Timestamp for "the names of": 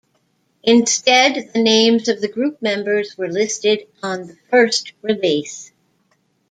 1.53-2.21